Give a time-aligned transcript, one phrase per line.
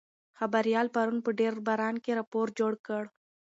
[0.37, 3.03] خبریال پرون په ډېر باران کې راپور جوړ کړ.